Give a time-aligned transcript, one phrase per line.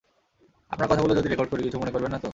[0.71, 2.29] আপনার কথাগুলো যদি রেকর্ড করি কিছু মনে করবেননা তো?